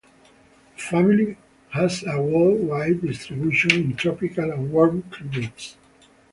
The 0.77 0.81
family 0.81 1.37
has 1.69 2.03
a 2.07 2.19
worldwide 2.19 3.01
distribution 3.03 3.69
in 3.73 3.95
tropical 3.95 4.49
and 4.51 4.71
warm 4.71 5.03
climates. 5.11 5.77